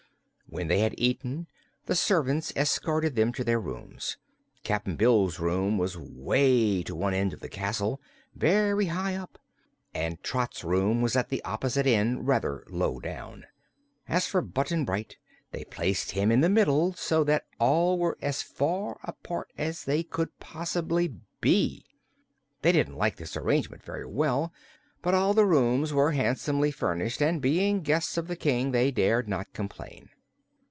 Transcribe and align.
When 0.53 0.67
they 0.67 0.79
had 0.79 0.95
eaten, 0.97 1.47
the 1.85 1.95
servants 1.95 2.51
escorted 2.57 3.15
them 3.15 3.31
to 3.31 3.43
their 3.45 3.57
rooms. 3.61 4.17
Cap'n 4.65 4.97
Bill's 4.97 5.39
room 5.39 5.77
was 5.77 5.97
way 5.97 6.83
to 6.83 6.93
one 6.93 7.13
end 7.13 7.31
of 7.31 7.39
the 7.39 7.47
castle, 7.47 8.01
very 8.35 8.87
high 8.87 9.15
up, 9.15 9.39
and 9.93 10.21
Trot's 10.23 10.65
room 10.65 11.01
was 11.01 11.15
at 11.15 11.29
the 11.29 11.41
opposite 11.45 11.87
end, 11.87 12.27
rather 12.27 12.65
low 12.69 12.99
down. 12.99 13.45
As 14.09 14.27
for 14.27 14.41
Button 14.41 14.83
Bright, 14.83 15.15
they 15.51 15.63
placed 15.63 16.11
him 16.11 16.33
in 16.33 16.41
the 16.41 16.49
middle, 16.49 16.91
so 16.95 17.23
that 17.23 17.45
all 17.57 17.97
were 17.97 18.17
as 18.21 18.43
far 18.43 18.99
apart 19.05 19.53
as 19.57 19.85
they 19.85 20.03
could 20.03 20.37
possibly 20.41 21.13
be. 21.39 21.85
They 22.61 22.73
didn't 22.73 22.97
like 22.97 23.15
this 23.15 23.37
arrangement 23.37 23.83
very 23.85 24.05
well, 24.05 24.51
but 25.01 25.13
all 25.13 25.33
the 25.33 25.45
rooms 25.45 25.93
were 25.93 26.11
handsomely 26.11 26.71
furnished 26.71 27.21
and 27.21 27.41
being 27.41 27.79
guests 27.83 28.17
of 28.17 28.27
the 28.27 28.35
King 28.35 28.71
they 28.71 28.91
dared 28.91 29.29
not 29.29 29.53
complain. 29.53 30.09